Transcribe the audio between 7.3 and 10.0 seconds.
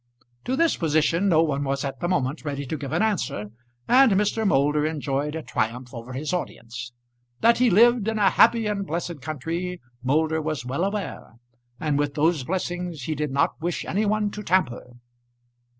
That he lived in a happy and blessed country